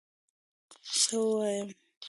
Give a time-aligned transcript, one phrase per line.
[0.99, 1.67] څه ووایم؟!